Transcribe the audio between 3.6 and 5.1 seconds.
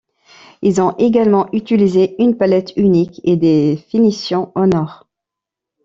finitions en or.